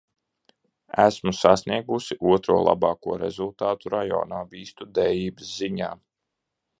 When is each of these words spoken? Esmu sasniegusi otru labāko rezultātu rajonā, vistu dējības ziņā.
Esmu 1.01 1.33
sasniegusi 1.39 2.17
otru 2.31 2.57
labāko 2.69 3.19
rezultātu 3.25 3.93
rajonā, 3.95 4.41
vistu 4.55 4.89
dējības 4.99 5.53
ziņā. 5.59 5.95